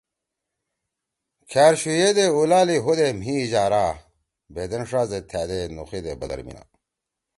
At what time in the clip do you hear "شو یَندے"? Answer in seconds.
1.81-2.25